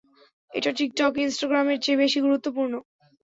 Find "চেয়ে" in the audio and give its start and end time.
1.83-2.01